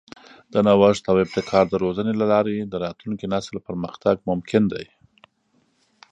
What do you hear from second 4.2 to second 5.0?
ممکن دی.